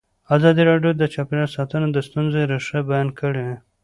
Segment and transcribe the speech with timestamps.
[0.35, 3.47] ازادي راډیو د چاپیریال ساتنه د ستونزو رېښه بیان کړې.